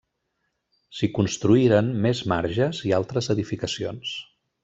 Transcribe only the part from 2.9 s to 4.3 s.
i altres edificacions.